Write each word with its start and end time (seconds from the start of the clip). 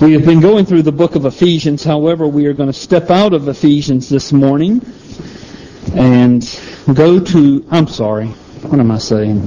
We 0.00 0.14
have 0.14 0.24
been 0.24 0.40
going 0.40 0.64
through 0.66 0.82
the 0.82 0.92
book 0.92 1.14
of 1.14 1.26
Ephesians. 1.26 1.84
However, 1.84 2.26
we 2.26 2.46
are 2.46 2.52
going 2.52 2.68
to 2.68 2.72
step 2.72 3.10
out 3.10 3.32
of 3.32 3.46
Ephesians 3.46 4.08
this 4.08 4.32
morning 4.32 4.84
and 5.94 6.42
go 6.92 7.20
to, 7.20 7.64
I'm 7.70 7.86
sorry, 7.86 8.26
what 8.26 8.80
am 8.80 8.90
I 8.90 8.98
saying? 8.98 9.44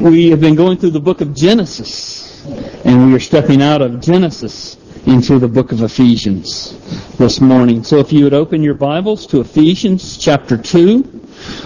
We 0.00 0.30
have 0.30 0.40
been 0.40 0.56
going 0.56 0.78
through 0.78 0.90
the 0.90 1.00
book 1.00 1.20
of 1.20 1.34
Genesis, 1.34 2.44
and 2.84 3.06
we 3.06 3.14
are 3.14 3.20
stepping 3.20 3.62
out 3.62 3.82
of 3.82 4.00
Genesis 4.00 4.76
into 5.06 5.38
the 5.38 5.48
book 5.48 5.70
of 5.70 5.82
Ephesians 5.82 6.72
this 7.18 7.40
morning. 7.40 7.84
So 7.84 7.98
if 7.98 8.12
you 8.12 8.24
would 8.24 8.34
open 8.34 8.62
your 8.62 8.74
Bibles 8.74 9.26
to 9.28 9.40
Ephesians 9.40 10.18
chapter 10.18 10.56
2, 10.56 11.02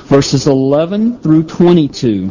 verses 0.07 0.46
11 0.46 1.21
through 1.21 1.45
22. 1.45 2.30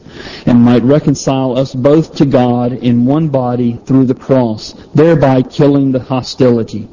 and 0.45 0.61
might 0.61 0.83
reconcile 0.83 1.57
us 1.57 1.73
both 1.73 2.15
to 2.15 2.25
God 2.25 2.73
in 2.73 3.05
one 3.05 3.29
body 3.29 3.79
through 3.85 4.05
the 4.05 4.15
cross, 4.15 4.73
thereby 4.93 5.41
killing 5.41 5.91
the 5.91 5.99
hostility. 5.99 6.87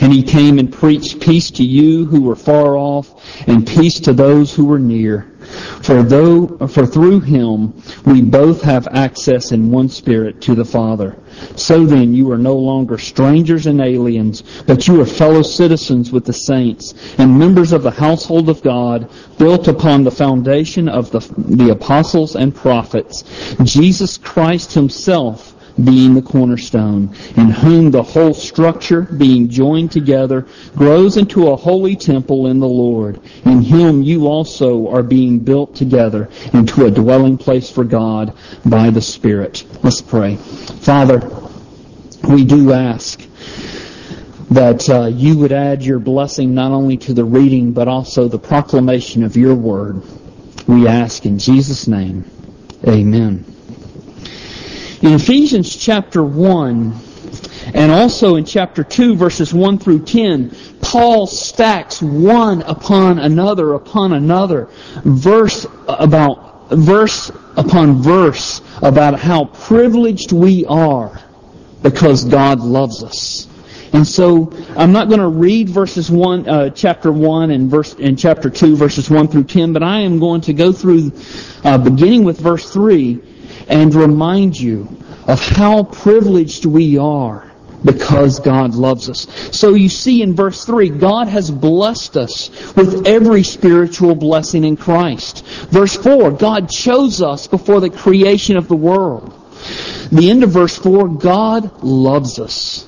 And 0.00 0.12
he 0.12 0.22
came 0.22 0.58
and 0.58 0.72
preached 0.72 1.20
peace 1.20 1.50
to 1.52 1.64
you 1.64 2.06
who 2.06 2.22
were 2.22 2.36
far 2.36 2.76
off, 2.76 3.08
and 3.46 3.66
peace 3.66 4.00
to 4.00 4.12
those 4.12 4.54
who 4.54 4.64
were 4.66 4.78
near. 4.78 5.33
For 5.82 6.02
though, 6.02 6.46
for 6.68 6.86
through 6.86 7.20
him 7.20 7.74
we 8.06 8.22
both 8.22 8.62
have 8.62 8.88
access 8.88 9.52
in 9.52 9.70
one 9.70 9.88
spirit 9.88 10.40
to 10.42 10.54
the 10.54 10.64
Father. 10.64 11.16
So 11.56 11.84
then 11.84 12.14
you 12.14 12.30
are 12.32 12.38
no 12.38 12.56
longer 12.56 12.96
strangers 12.96 13.66
and 13.66 13.80
aliens, 13.80 14.42
but 14.66 14.86
you 14.86 15.00
are 15.00 15.06
fellow 15.06 15.42
citizens 15.42 16.12
with 16.12 16.24
the 16.24 16.32
saints 16.32 16.94
and 17.18 17.38
members 17.38 17.72
of 17.72 17.82
the 17.82 17.90
household 17.90 18.48
of 18.48 18.62
God, 18.62 19.10
built 19.38 19.68
upon 19.68 20.04
the 20.04 20.10
foundation 20.10 20.88
of 20.88 21.10
the, 21.10 21.20
the 21.36 21.70
apostles 21.70 22.36
and 22.36 22.54
prophets, 22.54 23.24
Jesus 23.62 24.16
Christ 24.16 24.72
himself 24.72 25.53
being 25.82 26.14
the 26.14 26.22
cornerstone, 26.22 27.14
in 27.36 27.50
whom 27.50 27.90
the 27.90 28.02
whole 28.02 28.34
structure, 28.34 29.02
being 29.02 29.48
joined 29.48 29.90
together, 29.90 30.46
grows 30.76 31.16
into 31.16 31.48
a 31.48 31.56
holy 31.56 31.96
temple 31.96 32.46
in 32.46 32.60
the 32.60 32.68
Lord, 32.68 33.20
in 33.44 33.62
whom 33.62 34.02
you 34.02 34.26
also 34.28 34.88
are 34.88 35.02
being 35.02 35.38
built 35.38 35.74
together 35.74 36.28
into 36.52 36.86
a 36.86 36.90
dwelling 36.90 37.36
place 37.36 37.70
for 37.70 37.84
God 37.84 38.36
by 38.64 38.90
the 38.90 39.02
Spirit. 39.02 39.64
Let's 39.82 40.00
pray. 40.00 40.36
Father, 40.36 41.20
we 42.28 42.44
do 42.44 42.72
ask 42.72 43.20
that 44.50 44.88
uh, 44.88 45.06
you 45.06 45.36
would 45.38 45.52
add 45.52 45.82
your 45.82 45.98
blessing 45.98 46.54
not 46.54 46.70
only 46.70 46.96
to 46.98 47.14
the 47.14 47.24
reading, 47.24 47.72
but 47.72 47.88
also 47.88 48.28
the 48.28 48.38
proclamation 48.38 49.24
of 49.24 49.36
your 49.36 49.54
word. 49.54 50.02
We 50.68 50.86
ask 50.86 51.26
in 51.26 51.38
Jesus' 51.38 51.88
name. 51.88 52.24
Amen. 52.86 53.53
In 55.04 55.12
Ephesians 55.12 55.76
chapter 55.76 56.24
1, 56.24 56.94
and 57.74 57.92
also 57.92 58.36
in 58.36 58.46
chapter 58.46 58.82
2, 58.82 59.16
verses 59.16 59.52
1 59.52 59.78
through 59.78 60.02
10, 60.02 60.56
Paul 60.80 61.26
stacks 61.26 62.00
one 62.00 62.62
upon 62.62 63.18
another 63.18 63.74
upon 63.74 64.14
another, 64.14 64.70
verse 65.04 65.66
about 65.88 66.70
verse 66.70 67.30
upon 67.54 68.00
verse 68.02 68.62
about 68.80 69.20
how 69.20 69.44
privileged 69.44 70.32
we 70.32 70.64
are 70.64 71.20
because 71.82 72.24
God 72.24 72.60
loves 72.60 73.04
us. 73.04 73.46
And 73.92 74.08
so 74.08 74.54
I'm 74.74 74.92
not 74.92 75.08
going 75.08 75.20
to 75.20 75.28
read 75.28 75.68
verses 75.68 76.10
one, 76.10 76.48
uh, 76.48 76.70
chapter 76.70 77.12
one 77.12 77.50
and 77.50 77.70
verse 77.70 77.94
and 78.00 78.18
chapter 78.18 78.48
two, 78.48 78.74
verses 78.74 79.10
one 79.10 79.28
through 79.28 79.44
ten, 79.44 79.74
but 79.74 79.82
I 79.82 80.00
am 80.00 80.18
going 80.18 80.40
to 80.40 80.54
go 80.54 80.72
through, 80.72 81.12
uh, 81.62 81.76
beginning 81.76 82.24
with 82.24 82.40
verse 82.40 82.70
three, 82.72 83.20
and 83.68 83.94
remind 83.94 84.58
you 84.58 84.88
of 85.26 85.40
how 85.40 85.84
privileged 85.84 86.64
we 86.66 86.98
are 86.98 87.50
because 87.84 88.40
God 88.40 88.74
loves 88.74 89.10
us. 89.10 89.26
So 89.56 89.74
you 89.74 89.88
see 89.88 90.22
in 90.22 90.34
verse 90.34 90.64
3, 90.64 90.88
God 90.90 91.28
has 91.28 91.50
blessed 91.50 92.16
us 92.16 92.50
with 92.74 93.06
every 93.06 93.42
spiritual 93.42 94.14
blessing 94.14 94.64
in 94.64 94.76
Christ. 94.76 95.44
Verse 95.70 95.94
4, 95.96 96.32
God 96.32 96.70
chose 96.70 97.20
us 97.20 97.46
before 97.46 97.80
the 97.80 97.90
creation 97.90 98.56
of 98.56 98.68
the 98.68 98.76
world. 98.76 99.32
The 100.10 100.30
end 100.30 100.44
of 100.44 100.50
verse 100.50 100.76
4, 100.78 101.08
God 101.08 101.82
loves 101.82 102.38
us. 102.38 102.86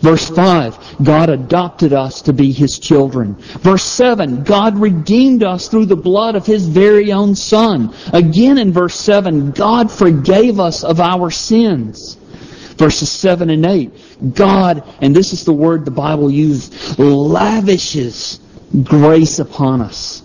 Verse 0.00 0.28
5, 0.30 0.96
God 1.02 1.28
adopted 1.28 1.92
us 1.92 2.22
to 2.22 2.32
be 2.32 2.52
His 2.52 2.78
children. 2.78 3.34
Verse 3.34 3.82
7, 3.82 4.44
God 4.44 4.78
redeemed 4.78 5.42
us 5.42 5.68
through 5.68 5.86
the 5.86 5.96
blood 5.96 6.36
of 6.36 6.46
His 6.46 6.68
very 6.68 7.12
own 7.12 7.34
Son. 7.34 7.94
Again 8.12 8.58
in 8.58 8.72
verse 8.72 8.94
7, 8.94 9.50
God 9.50 9.90
forgave 9.90 10.60
us 10.60 10.84
of 10.84 11.00
our 11.00 11.30
sins. 11.30 12.14
Verses 12.76 13.10
7 13.10 13.50
and 13.50 13.66
8, 13.66 14.34
God, 14.34 14.84
and 15.00 15.14
this 15.14 15.32
is 15.32 15.44
the 15.44 15.52
word 15.52 15.84
the 15.84 15.90
Bible 15.90 16.30
uses, 16.30 16.96
lavishes 16.96 18.38
grace 18.84 19.40
upon 19.40 19.80
us. 19.80 20.22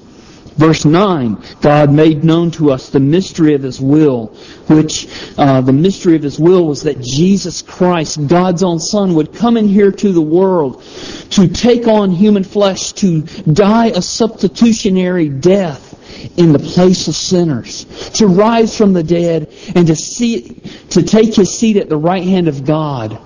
Verse 0.55 0.85
9, 0.85 1.43
God 1.61 1.91
made 1.91 2.23
known 2.23 2.51
to 2.51 2.71
us 2.71 2.89
the 2.89 2.99
mystery 2.99 3.55
of 3.55 3.63
His 3.63 3.81
will, 3.81 4.27
which 4.67 5.07
uh, 5.37 5.61
the 5.61 5.73
mystery 5.73 6.15
of 6.15 6.21
His 6.21 6.39
will 6.39 6.67
was 6.67 6.83
that 6.83 7.01
Jesus 7.01 7.63
Christ, 7.63 8.27
God's 8.27 8.61
own 8.61 8.79
Son, 8.79 9.15
would 9.15 9.33
come 9.33 9.57
in 9.57 9.67
here 9.67 9.91
to 9.91 10.11
the 10.11 10.21
world 10.21 10.83
to 11.31 11.47
take 11.47 11.87
on 11.87 12.11
human 12.11 12.43
flesh, 12.43 12.93
to 12.93 13.21
die 13.21 13.87
a 13.87 14.01
substitutionary 14.01 15.27
death 15.27 15.89
in 16.37 16.53
the 16.53 16.59
place 16.59 17.07
of 17.07 17.15
sinners, 17.15 17.85
to 18.11 18.27
rise 18.27 18.77
from 18.77 18.93
the 18.93 19.03
dead, 19.03 19.51
and 19.75 19.87
to 19.87 19.95
see, 19.95 20.61
to 20.91 21.01
take 21.01 21.33
His 21.33 21.57
seat 21.57 21.77
at 21.77 21.89
the 21.89 21.97
right 21.97 22.23
hand 22.23 22.47
of 22.47 22.63
God, 22.63 23.19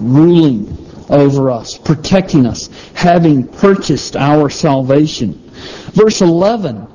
ruling 0.00 0.76
over 1.08 1.52
us, 1.52 1.78
protecting 1.78 2.46
us, 2.46 2.68
having 2.94 3.46
purchased 3.46 4.16
our 4.16 4.50
salvation. 4.50 5.45
Verse 5.96 6.20
11, 6.20 6.86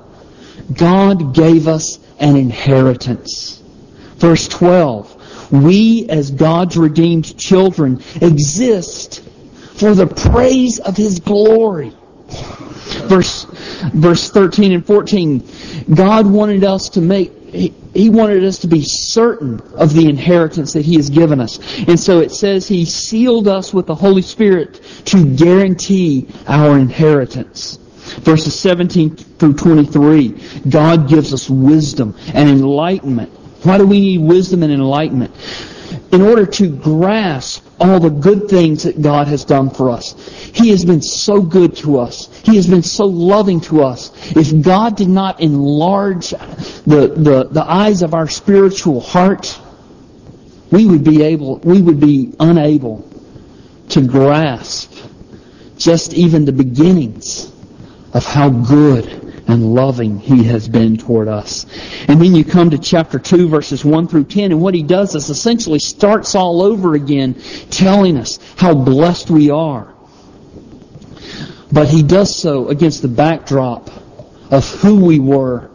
God 0.78 1.34
gave 1.34 1.68
us 1.68 1.98
an 2.20 2.36
inheritance. 2.36 3.60
Verse 4.18 4.48
12, 4.48 5.52
we 5.52 6.08
as 6.08 6.30
God's 6.30 6.78
redeemed 6.78 7.36
children 7.36 8.04
exist 8.22 9.24
for 9.74 9.96
the 9.96 10.06
praise 10.06 10.78
of 10.78 10.96
His 10.96 11.20
glory. 11.20 11.92
Verse, 13.08 13.46
verse 13.92 14.30
13 14.30 14.72
and 14.72 14.86
14, 14.86 15.50
God 15.96 16.28
wanted 16.28 16.64
us 16.64 16.90
to 16.90 17.02
make, 17.02 17.34
he, 17.50 17.74
he 17.96 18.12
wanted 18.12 18.44
us 18.44 18.60
to 18.60 18.68
be 18.68 18.84
certain 18.84 19.60
of 19.74 19.96
the 19.96 20.08
inheritance 20.08 20.74
that 20.74 20.86
He 20.86 20.98
has 20.98 21.10
given 21.10 21.40
us. 21.40 21.58
And 21.88 22.00
so 22.00 22.20
it 22.20 22.32
says 22.32 22.68
He 22.68 22.86
sealed 22.86 23.48
us 23.48 23.74
with 23.74 23.88
the 23.88 23.96
Holy 23.96 24.22
Spirit 24.22 24.80
to 25.06 25.36
guarantee 25.36 26.28
our 26.46 26.78
inheritance. 26.78 27.80
Verses 28.20 28.60
17 28.60 29.16
through 29.16 29.54
23, 29.54 30.30
God 30.70 31.08
gives 31.08 31.34
us 31.34 31.50
wisdom 31.50 32.16
and 32.34 32.50
enlightenment. 32.50 33.30
Why 33.64 33.78
do 33.78 33.86
we 33.86 34.00
need 34.00 34.20
wisdom 34.20 34.64
and 34.64 34.72
enlightenment? 34.72 35.34
In 36.12 36.22
order 36.22 36.46
to 36.46 36.76
grasp 36.76 37.66
all 37.80 38.00
the 38.00 38.10
good 38.10 38.50
things 38.50 38.84
that 38.84 39.02
God 39.02 39.28
has 39.28 39.46
done 39.46 39.70
for 39.70 39.90
us. 39.90 40.14
He 40.54 40.70
has 40.70 40.84
been 40.84 41.02
so 41.02 41.42
good 41.42 41.76
to 41.78 42.00
us. 42.00 42.42
He 42.44 42.56
has 42.58 42.68
been 42.68 42.84
so 42.84 43.06
loving 43.06 43.62
to 43.62 43.84
us. 43.84 44.12
If 44.36 44.62
God 44.64 44.96
did 44.98 45.08
not 45.08 45.40
enlarge 45.40 46.30
the, 46.30 47.14
the, 47.16 47.48
the 47.50 47.64
eyes 47.64 48.02
of 48.02 48.14
our 48.14 48.28
spiritual 48.28 49.00
heart, 49.00 49.60
we 50.70 50.86
would 50.86 51.04
be 51.04 51.24
able, 51.24 51.58
we 51.60 51.82
would 51.82 52.00
be 52.00 52.34
unable 52.40 53.08
to 53.90 54.06
grasp 54.06 54.94
just 55.78 56.14
even 56.14 56.46
the 56.46 56.54
beginnings 56.54 57.52
of 58.14 58.26
how 58.26 58.50
good 58.50 59.06
and 59.48 59.74
loving 59.74 60.20
he 60.20 60.44
has 60.44 60.68
been 60.68 60.98
toward 60.98 61.28
us. 61.28 61.66
And 62.08 62.22
then 62.22 62.36
you 62.36 62.46
come 62.46 62.70
to 62.70 62.78
chapter 62.78 63.20
2 63.20 63.50
verses 63.50 63.84
1 63.84 64.08
through 64.08 64.26
10 64.26 64.52
and 64.52 64.62
what 64.62 64.74
he 64.74 64.84
does 64.84 65.16
is 65.16 65.30
essentially 65.30 65.80
starts 65.80 66.36
all 66.36 66.62
over 66.62 66.94
again 66.94 67.36
telling 67.70 68.18
us 68.18 68.40
how 68.58 68.74
blessed 68.74 69.30
we 69.30 69.50
are. 69.50 69.94
But 71.72 71.88
he 71.88 72.04
does 72.04 72.36
so 72.36 72.68
against 72.68 73.02
the 73.02 73.08
backdrop 73.08 73.90
of 74.52 74.68
who 74.82 75.06
we 75.06 75.20
were 75.20 75.70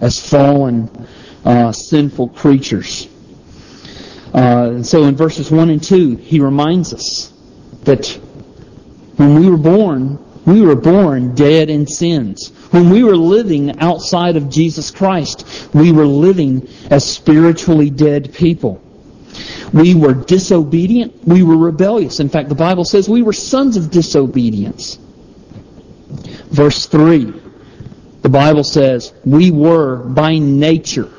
as 0.00 0.18
fallen, 0.18 1.08
uh, 1.44 1.72
sinful 1.72 2.30
creatures. 2.30 3.08
Uh, 4.34 4.82
so 4.82 5.04
in 5.04 5.16
verses 5.16 5.50
1 5.50 5.70
and 5.70 5.82
2, 5.82 6.16
he 6.16 6.40
reminds 6.40 6.92
us 6.92 7.32
that 7.84 8.06
when 9.16 9.40
we 9.40 9.48
were 9.48 9.56
born, 9.56 10.18
we 10.46 10.62
were 10.62 10.76
born 10.76 11.34
dead 11.34 11.68
in 11.68 11.86
sins. 11.86 12.48
When 12.70 12.88
we 12.88 13.02
were 13.02 13.16
living 13.16 13.80
outside 13.80 14.36
of 14.36 14.48
Jesus 14.48 14.90
Christ, 14.90 15.68
we 15.74 15.92
were 15.92 16.06
living 16.06 16.68
as 16.90 17.04
spiritually 17.04 17.90
dead 17.90 18.32
people. 18.32 18.80
We 19.72 19.94
were 19.94 20.14
disobedient. 20.14 21.26
We 21.26 21.42
were 21.42 21.56
rebellious. 21.56 22.20
In 22.20 22.28
fact, 22.28 22.48
the 22.48 22.54
Bible 22.54 22.84
says 22.84 23.08
we 23.08 23.22
were 23.22 23.32
sons 23.32 23.76
of 23.76 23.90
disobedience. 23.90 24.98
Verse 26.50 26.86
3, 26.86 27.32
the 28.22 28.28
Bible 28.28 28.64
says 28.64 29.12
we 29.24 29.50
were 29.50 29.96
by 29.96 30.38
nature 30.38 31.10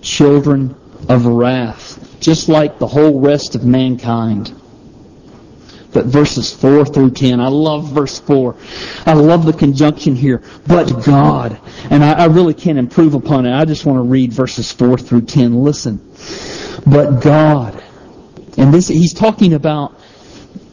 children 0.00 0.74
of 1.08 1.26
wrath, 1.26 2.18
just 2.20 2.48
like 2.48 2.78
the 2.78 2.86
whole 2.86 3.20
rest 3.20 3.54
of 3.54 3.64
mankind. 3.64 4.54
But 5.92 6.06
verses 6.06 6.52
4 6.52 6.86
through 6.86 7.10
10, 7.10 7.40
I 7.40 7.48
love 7.48 7.92
verse 7.92 8.18
4. 8.18 8.56
I 9.06 9.12
love 9.12 9.44
the 9.44 9.52
conjunction 9.52 10.16
here. 10.16 10.42
But 10.66 11.04
God. 11.04 11.60
And 11.90 12.02
I, 12.02 12.12
I 12.12 12.24
really 12.26 12.54
can't 12.54 12.78
improve 12.78 13.14
upon 13.14 13.46
it. 13.46 13.52
I 13.52 13.64
just 13.64 13.84
want 13.84 13.98
to 13.98 14.02
read 14.02 14.32
verses 14.32 14.72
4 14.72 14.96
through 14.96 15.22
10. 15.22 15.62
Listen. 15.62 15.98
But 16.86 17.20
God. 17.20 17.82
And 18.56 18.72
this, 18.72 18.88
he's 18.88 19.14
talking 19.14 19.52
about 19.54 19.98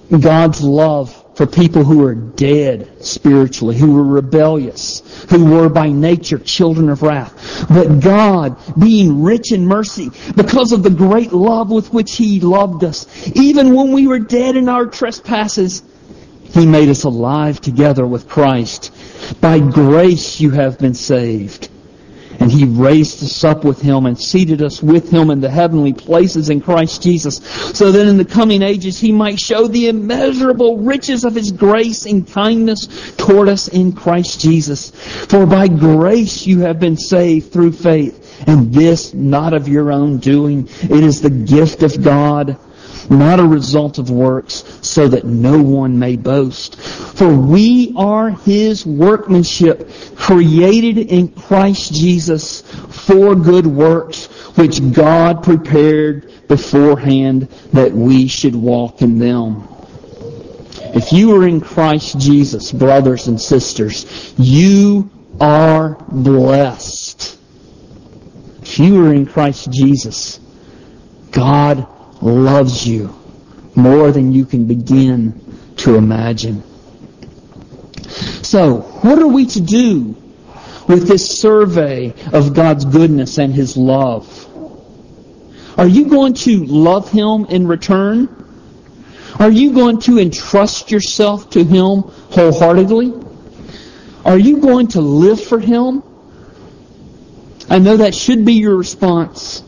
God's 0.09 0.63
love 0.63 1.18
for 1.39 1.47
people 1.47 1.85
who 1.85 2.03
are 2.03 2.15
dead 2.15 3.01
spiritually, 3.01 3.77
who 3.77 3.93
were 3.93 4.03
rebellious, 4.03 5.01
who 5.29 5.45
were 5.45 5.69
by 5.69 5.87
nature 5.87 6.37
children 6.37 6.89
of 6.89 7.01
wrath. 7.01 7.65
But 7.69 8.01
God, 8.01 8.57
being 8.77 9.23
rich 9.23 9.53
in 9.53 9.65
mercy, 9.65 10.11
because 10.35 10.73
of 10.73 10.83
the 10.83 10.89
great 10.89 11.31
love 11.31 11.71
with 11.71 11.93
which 11.93 12.17
He 12.17 12.41
loved 12.41 12.83
us, 12.83 13.07
even 13.37 13.73
when 13.73 13.93
we 13.93 14.05
were 14.05 14.19
dead 14.19 14.57
in 14.57 14.67
our 14.67 14.85
trespasses, 14.85 15.81
He 16.43 16.65
made 16.65 16.89
us 16.89 17.05
alive 17.05 17.61
together 17.61 18.05
with 18.05 18.27
Christ. 18.27 18.91
By 19.39 19.59
grace 19.59 20.41
you 20.41 20.51
have 20.51 20.77
been 20.77 20.93
saved. 20.93 21.68
And 22.49 22.57
he 22.57 22.65
raised 22.65 23.21
us 23.23 23.43
up 23.43 23.63
with 23.63 23.79
him 23.79 24.07
and 24.07 24.19
seated 24.19 24.63
us 24.63 24.81
with 24.81 25.11
him 25.11 25.29
in 25.29 25.39
the 25.39 25.51
heavenly 25.51 25.93
places 25.93 26.49
in 26.49 26.61
Christ 26.61 27.03
Jesus, 27.03 27.35
so 27.77 27.91
that 27.91 28.07
in 28.07 28.17
the 28.17 28.25
coming 28.25 28.63
ages 28.63 28.99
he 28.99 29.11
might 29.11 29.39
show 29.39 29.67
the 29.67 29.87
immeasurable 29.87 30.79
riches 30.79 31.25
of 31.25 31.35
his 31.35 31.51
grace 31.51 32.07
and 32.07 32.27
kindness 32.27 32.87
toward 33.17 33.49
us 33.49 33.67
in 33.67 33.91
Christ 33.91 34.41
Jesus. 34.41 34.89
For 34.89 35.45
by 35.45 35.67
grace 35.67 36.47
you 36.47 36.61
have 36.61 36.79
been 36.79 36.97
saved 36.97 37.53
through 37.53 37.73
faith, 37.73 38.43
and 38.47 38.73
this 38.73 39.13
not 39.13 39.53
of 39.53 39.67
your 39.67 39.91
own 39.91 40.17
doing. 40.17 40.67
It 40.81 41.03
is 41.03 41.21
the 41.21 41.29
gift 41.29 41.83
of 41.83 42.03
God 42.03 42.57
not 43.09 43.39
a 43.39 43.45
result 43.45 43.97
of 43.97 44.09
works, 44.09 44.63
so 44.81 45.07
that 45.07 45.25
no 45.25 45.61
one 45.61 45.97
may 45.97 46.15
boast. 46.15 46.79
For 46.79 47.33
we 47.33 47.93
are 47.97 48.29
His 48.29 48.85
workmanship, 48.85 49.89
created 50.15 50.97
in 50.97 51.29
Christ 51.29 51.93
Jesus 51.93 52.61
for 52.61 53.35
good 53.35 53.65
works, 53.65 54.27
which 54.57 54.93
God 54.93 55.43
prepared 55.43 56.47
beforehand 56.47 57.49
that 57.73 57.91
we 57.91 58.27
should 58.27 58.55
walk 58.55 59.01
in 59.01 59.19
them. 59.19 59.67
If 60.91 61.13
you 61.13 61.35
are 61.35 61.47
in 61.47 61.61
Christ 61.61 62.19
Jesus, 62.19 62.71
brothers 62.71 63.27
and 63.27 63.39
sisters, 63.39 64.33
you 64.37 65.09
are 65.39 65.97
blessed. 66.09 67.37
If 68.61 68.79
you 68.79 69.05
are 69.05 69.13
in 69.13 69.25
Christ 69.25 69.71
Jesus, 69.71 70.39
God 71.31 71.87
loves 72.21 72.85
you 72.87 73.15
more 73.75 74.11
than 74.11 74.31
you 74.33 74.45
can 74.45 74.65
begin 74.65 75.39
to 75.77 75.95
imagine. 75.95 76.63
So, 78.43 78.81
what 79.01 79.19
are 79.19 79.27
we 79.27 79.45
to 79.47 79.61
do 79.61 80.15
with 80.87 81.07
this 81.07 81.39
survey 81.39 82.13
of 82.33 82.53
God's 82.53 82.85
goodness 82.85 83.37
and 83.37 83.53
His 83.53 83.77
love? 83.77 84.47
Are 85.77 85.87
you 85.87 86.09
going 86.09 86.33
to 86.33 86.65
love 86.65 87.11
Him 87.11 87.45
in 87.45 87.67
return? 87.67 88.27
Are 89.39 89.51
you 89.51 89.73
going 89.73 90.01
to 90.01 90.19
entrust 90.19 90.91
yourself 90.91 91.51
to 91.51 91.63
Him 91.63 92.01
wholeheartedly? 92.31 93.13
Are 94.25 94.37
you 94.37 94.57
going 94.57 94.87
to 94.89 95.01
live 95.01 95.41
for 95.41 95.59
Him? 95.59 96.03
I 97.69 97.79
know 97.79 97.97
that 97.97 98.15
should 98.15 98.43
be 98.43 98.53
your 98.53 98.75
response. 98.75 99.63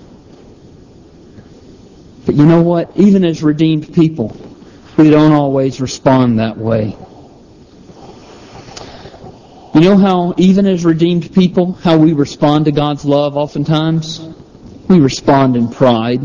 But 2.26 2.36
you 2.36 2.46
know 2.46 2.62
what? 2.62 2.96
Even 2.96 3.24
as 3.26 3.42
redeemed 3.42 3.94
people, 3.94 4.36
we 4.98 5.10
don't 5.10 5.32
always 5.32 5.82
respond 5.82 6.40
that 6.40 6.58
way. 6.58 6.96
You 9.74 9.80
know 9.82 9.98
how, 9.98 10.34
even 10.38 10.68
as 10.68 10.84
redeemed 10.84 11.34
people, 11.34 11.74
how 11.74 11.98
we 11.98 12.14
respond 12.14 12.66
to 12.66 12.72
God's 12.72 13.06
love 13.06 13.38
oftentimes? 13.38 14.20
We 14.90 15.00
respond 15.00 15.56
in 15.56 15.70
pride. 15.70 16.22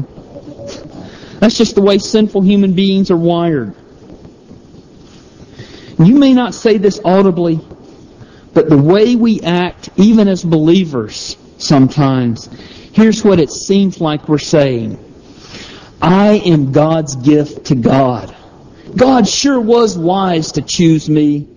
That's 1.39 1.57
just 1.57 1.77
the 1.77 1.81
way 1.81 1.99
sinful 1.99 2.43
human 2.43 2.73
beings 2.75 3.11
are 3.11 3.17
wired. 3.17 3.75
You 5.99 6.17
may 6.17 6.35
not 6.35 6.55
say 6.55 6.77
this 6.77 7.01
audibly, 7.05 7.61
but 8.53 8.69
the 8.69 8.77
way 8.77 9.17
we 9.17 9.41
act, 9.43 9.91
even 9.97 10.29
as 10.29 10.43
believers, 10.43 11.37
sometimes, 11.59 12.47
here's 12.93 13.25
what 13.25 13.39
it 13.39 13.51
seems 13.51 14.01
like 14.01 14.29
we're 14.29 14.39
saying. 14.39 15.06
I 16.01 16.35
am 16.45 16.73
God's 16.73 17.17
gift 17.17 17.67
to 17.67 17.75
God. 17.75 18.35
God 18.95 19.29
sure 19.29 19.61
was 19.61 19.97
wise 19.97 20.53
to 20.53 20.63
choose 20.63 21.09
me. 21.09 21.49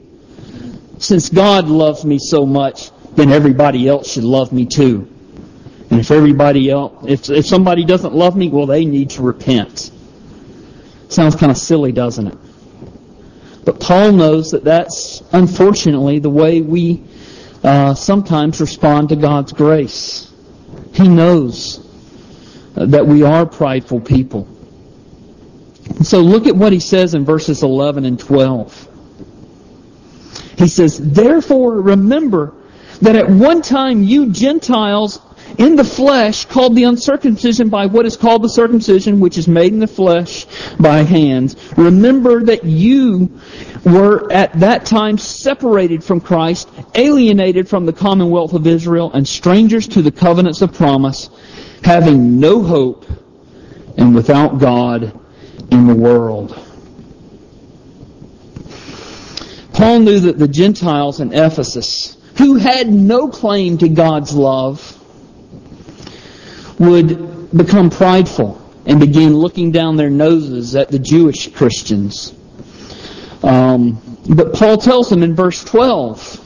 Since 0.97 1.29
God 1.29 1.67
loves 1.67 2.03
me 2.03 2.19
so 2.19 2.45
much, 2.45 2.91
then 3.15 3.31
everybody 3.31 3.87
else 3.87 4.11
should 4.11 4.23
love 4.23 4.51
me 4.51 4.65
too. 4.65 5.07
And 5.89 5.99
if 5.99 6.11
everybody 6.11 6.69
else, 6.69 7.05
if, 7.07 7.29
if 7.29 7.45
somebody 7.45 7.83
doesn't 7.85 8.13
love 8.13 8.35
me, 8.35 8.49
well, 8.49 8.65
they 8.65 8.85
need 8.85 9.11
to 9.11 9.21
repent. 9.21 9.91
Sounds 11.09 11.35
kind 11.35 11.51
of 11.51 11.57
silly, 11.57 11.91
doesn't 11.91 12.27
it? 12.27 12.37
But 13.65 13.79
Paul 13.79 14.11
knows 14.11 14.51
that 14.51 14.63
that's 14.63 15.23
unfortunately 15.31 16.19
the 16.19 16.29
way 16.29 16.61
we 16.61 17.03
uh, 17.63 17.93
sometimes 17.93 18.61
respond 18.61 19.09
to 19.09 19.15
God's 19.15 19.51
grace. 19.51 20.31
He 20.93 21.07
knows 21.07 21.85
that 22.87 23.05
we 23.05 23.23
are 23.23 23.45
prideful 23.45 23.99
people. 23.99 24.47
So 26.03 26.21
look 26.21 26.47
at 26.47 26.55
what 26.55 26.71
he 26.71 26.79
says 26.79 27.13
in 27.13 27.25
verses 27.25 27.63
11 27.63 28.05
and 28.05 28.19
12. 28.19 28.87
He 30.57 30.67
says, 30.67 30.97
Therefore 30.97 31.81
remember 31.81 32.53
that 33.01 33.15
at 33.15 33.29
one 33.29 33.61
time 33.61 34.03
you 34.03 34.31
Gentiles 34.31 35.19
in 35.57 35.75
the 35.75 35.83
flesh, 35.83 36.45
called 36.45 36.75
the 36.75 36.83
uncircumcision 36.83 37.69
by 37.69 37.87
what 37.87 38.05
is 38.05 38.15
called 38.15 38.43
the 38.43 38.49
circumcision, 38.49 39.19
which 39.19 39.37
is 39.37 39.47
made 39.47 39.73
in 39.73 39.79
the 39.79 39.87
flesh 39.87 40.45
by 40.79 40.99
hands. 40.99 41.55
Remember 41.75 42.43
that 42.43 42.63
you 42.63 43.39
were 43.83 44.31
at 44.31 44.57
that 44.59 44.85
time 44.85 45.17
separated 45.17 46.03
from 46.03 46.21
Christ, 46.21 46.69
alienated 46.95 47.67
from 47.67 47.85
the 47.85 47.93
commonwealth 47.93 48.53
of 48.53 48.67
Israel, 48.67 49.11
and 49.13 49.27
strangers 49.27 49.87
to 49.89 50.01
the 50.01 50.11
covenants 50.11 50.61
of 50.61 50.73
promise, 50.73 51.29
having 51.83 52.39
no 52.39 52.61
hope 52.61 53.05
and 53.97 54.15
without 54.15 54.59
God 54.59 55.19
in 55.71 55.87
the 55.87 55.95
world. 55.95 56.57
Paul 59.73 59.99
knew 59.99 60.19
that 60.21 60.37
the 60.37 60.47
Gentiles 60.47 61.19
in 61.19 61.33
Ephesus, 61.33 62.17
who 62.37 62.55
had 62.55 62.89
no 62.89 63.29
claim 63.29 63.77
to 63.77 63.87
God's 63.87 64.33
love, 64.33 64.95
would 66.79 67.55
become 67.55 67.89
prideful 67.89 68.61
and 68.85 68.99
begin 68.99 69.35
looking 69.35 69.71
down 69.71 69.97
their 69.97 70.09
noses 70.09 70.75
at 70.75 70.89
the 70.89 70.99
Jewish 70.99 71.51
Christians. 71.53 72.33
Um, 73.43 74.01
but 74.27 74.53
Paul 74.53 74.77
tells 74.77 75.09
them 75.09 75.23
in 75.23 75.35
verse 75.35 75.63
12, 75.63 76.45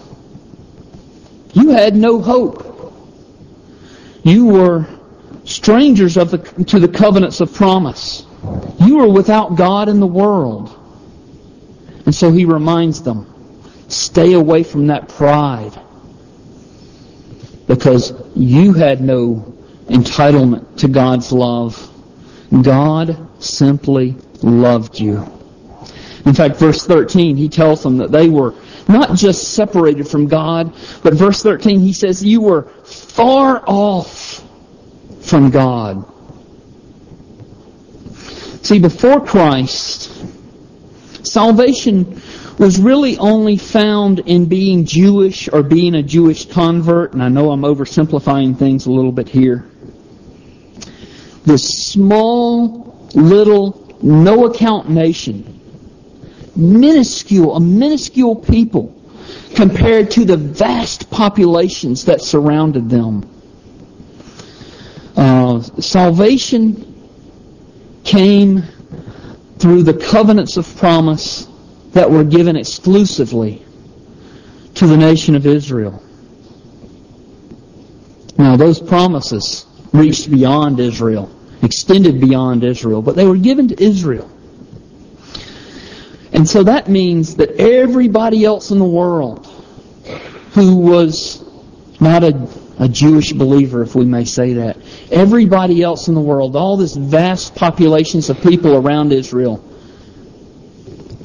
you 1.54 1.70
had 1.70 1.96
no 1.96 2.22
hope. 2.22 2.94
You 4.24 4.46
were 4.46 4.88
strangers 5.46 6.18
of 6.18 6.32
the, 6.32 6.38
to 6.66 6.80
the 6.80 6.88
covenants 6.88 7.42
of 7.42 7.54
promise. 7.54 8.26
You 8.80 9.00
are 9.00 9.10
without 9.10 9.56
God 9.56 9.90
in 9.90 10.00
the 10.00 10.08
world. 10.08 10.80
And 12.06 12.14
so 12.14 12.32
he 12.32 12.46
reminds 12.46 13.02
them, 13.02 13.28
stay 13.88 14.34
away 14.34 14.64
from 14.64 14.88
that 14.88 15.10
pride. 15.10 15.80
Because 17.68 18.14
you 18.36 18.74
had 18.74 19.02
no 19.02 19.54
entitlement 19.88 20.78
to 20.78 20.88
God's 20.88 21.32
love. 21.32 21.90
God 22.62 23.18
simply 23.42 24.16
loved 24.42 25.00
you. 25.00 25.30
In 26.26 26.34
fact, 26.34 26.58
verse 26.58 26.86
13, 26.86 27.36
he 27.36 27.50
tells 27.50 27.84
them 27.84 27.98
that 27.98 28.12
they 28.12 28.30
were 28.30 28.54
not 28.88 29.16
just 29.18 29.54
separated 29.54 30.08
from 30.08 30.28
God, 30.28 30.74
but 31.02 31.14
verse 31.14 31.42
13, 31.42 31.80
he 31.80 31.94
says, 31.94 32.24
you 32.24 32.42
were 32.42 32.64
far 32.64 33.64
off 33.66 34.43
from 35.24 35.50
God. 35.50 36.06
See, 38.64 38.80
before 38.80 39.26
Christ, 39.26 40.12
salvation 41.26 42.22
was 42.58 42.80
really 42.80 43.18
only 43.18 43.58
found 43.58 44.20
in 44.20 44.46
being 44.46 44.86
Jewish 44.86 45.50
or 45.52 45.64
being 45.64 45.96
a 45.96 46.04
Jewish 46.04 46.46
convert, 46.46 47.14
and 47.14 47.24
I 47.24 47.30
know 47.30 47.52
I'm 47.52 47.62
oversimplifying 47.62 48.58
things 48.58 48.86
a 48.86 48.92
little 48.92 49.12
bit 49.12 49.28
here. 49.28 49.66
This 51.46 51.88
small, 51.92 53.10
little, 53.16 53.98
no 54.02 54.46
account 54.46 54.90
nation, 54.90 55.60
minuscule, 56.56 57.56
a 57.56 57.60
minuscule 57.60 58.36
people, 58.36 58.96
compared 59.56 60.12
to 60.12 60.26
the 60.26 60.38
vast 60.38 61.10
populations 61.10 62.06
that 62.06 62.22
surrounded 62.22 62.90
them. 62.90 63.30
Salvation 65.80 66.90
came 68.04 68.64
through 69.60 69.84
the 69.84 69.94
covenants 69.94 70.58
of 70.58 70.78
promise 70.78 71.48
that 71.94 72.10
were 72.10 72.24
given 72.24 72.56
exclusively 72.56 73.64
to 74.76 74.88
the 74.88 74.98
nation 74.98 75.36
of 75.36 75.46
Israel. 75.46 76.02
Now, 78.38 78.58
those 78.58 78.80
promises 78.80 79.66
reached 79.94 80.30
beyond 80.30 80.80
Israel, 80.80 81.30
extended 81.62 82.20
beyond 82.20 82.64
Israel, 82.64 83.02
but 83.02 83.16
they 83.16 83.26
were 83.26 83.38
given 83.38 83.68
to 83.70 83.84
Israel. 83.84 84.30
And 86.34 86.50
so 86.50 86.64
that 86.64 86.90
means 86.90 87.36
that 87.36 87.52
everybody 87.52 88.44
else 88.44 88.72
in 88.72 88.80
the 88.80 88.86
world 88.86 89.46
who 90.54 90.76
was 90.76 91.44
not 92.00 92.24
a, 92.24 92.32
a 92.80 92.88
Jewish 92.88 93.32
believer, 93.34 93.84
if 93.84 93.96
we 93.96 94.06
may 94.06 94.26
say 94.26 94.54
that, 94.54 94.78
everybody 95.12 95.84
else 95.84 96.08
in 96.08 96.16
the 96.16 96.22
world, 96.22 96.56
all 96.56 96.78
this 96.78 96.96
vast 96.96 97.56
populations 97.56 98.30
of 98.30 98.42
people 98.42 98.76
around 98.76 99.14
Israel, 99.14 99.58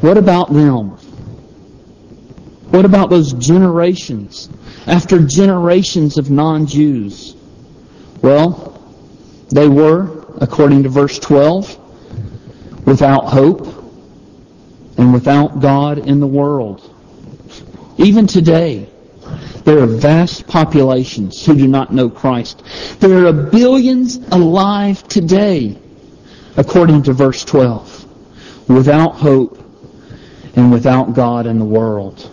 what 0.00 0.19
about 0.19 0.52
them? 0.52 0.90
What 2.71 2.85
about 2.85 3.09
those 3.09 3.33
generations 3.33 4.50
after 4.87 5.19
generations 5.21 6.19
of 6.19 6.31
non-Jews? 6.31 7.35
Well, 8.23 8.75
they 9.49 9.69
were, 9.69 10.26
according 10.40 10.83
to 10.83 10.88
verse 10.90 11.19
12, 11.19 12.87
without 12.87 13.26
hope 13.26 13.67
and 14.99 15.12
without 15.12 15.61
God 15.61 15.99
in 15.99 16.21
the 16.21 16.26
world. 16.26 16.95
Even 17.97 18.26
today, 18.26 18.88
there 19.64 19.78
are 19.80 19.87
vast 19.87 20.47
populations 20.47 21.45
who 21.45 21.54
do 21.54 21.66
not 21.66 21.92
know 21.92 22.09
Christ. 22.09 22.62
There 23.00 23.26
are 23.26 23.33
billions 23.33 24.16
alive 24.16 25.07
today, 25.09 25.78
according 26.57 27.02
to 27.04 27.12
verse 27.12 27.45
12, 27.45 28.68
without 28.68 29.16
hope 29.16 29.62
and 30.57 30.73
without 30.73 31.14
God 31.14 31.47
in 31.47 31.59
the 31.59 31.64
world. 31.64 32.30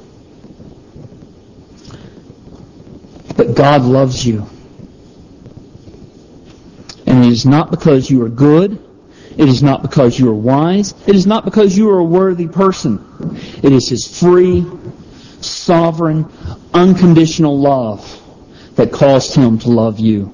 But 3.36 3.56
God 3.56 3.82
loves 3.82 4.26
you. 4.26 4.48
And 7.06 7.26
it 7.26 7.32
is 7.32 7.46
not 7.46 7.70
because 7.70 8.10
you 8.10 8.24
are 8.24 8.30
good. 8.30 8.82
It 9.38 9.50
is 9.50 9.62
not 9.62 9.82
because 9.82 10.18
you 10.18 10.30
are 10.30 10.34
wise. 10.34 10.94
It 11.06 11.16
is 11.16 11.28
not 11.28 11.44
because 11.44 11.78
you 11.78 11.90
are 11.90 12.00
a 12.00 12.04
worthy 12.04 12.48
person. 12.48 13.04
It 13.62 13.74
is 13.74 13.90
His 13.90 14.08
free, 14.20 14.66
sovereign, 15.42 16.26
unconditional 16.76 17.58
love 17.58 18.22
that 18.76 18.92
caused 18.92 19.34
Him 19.34 19.58
to 19.60 19.70
love 19.70 20.00
you. 20.00 20.32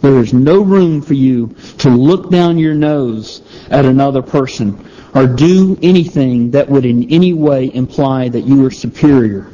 There 0.00 0.18
is 0.18 0.32
no 0.32 0.62
room 0.62 1.02
for 1.02 1.14
you 1.14 1.54
to 1.78 1.90
look 1.90 2.30
down 2.30 2.58
your 2.58 2.74
nose 2.74 3.42
at 3.70 3.84
another 3.84 4.22
person 4.22 4.88
or 5.14 5.26
do 5.26 5.78
anything 5.82 6.52
that 6.52 6.68
would 6.68 6.84
in 6.84 7.08
any 7.10 7.34
way 7.34 7.72
imply 7.72 8.28
that 8.30 8.40
you 8.40 8.64
are 8.66 8.70
superior. 8.70 9.48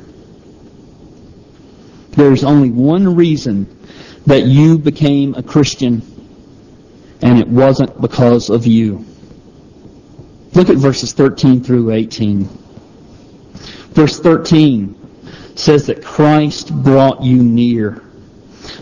There's 2.11 2.45
only 2.45 2.71
one 2.71 3.15
reason 3.15 3.67
that 4.27 4.45
you 4.45 4.79
became 4.79 5.35
a 5.35 5.43
Christian, 5.43 6.03
and 7.21 7.39
it 7.39 7.49
wasn't 7.49 8.01
because 8.01 8.49
of 8.49 8.67
you. 8.67 9.05
Look 10.55 10.71
at 10.71 10.77
verses 10.77 11.13
13 11.13 11.63
through 11.63 11.91
18. 11.91 12.45
Verse 13.93 14.19
13 14.21 14.98
says 15.59 15.87
that 15.87 16.05
Christ 16.05 16.73
brought 16.73 17.23
you 17.23 17.43
near. 17.43 18.03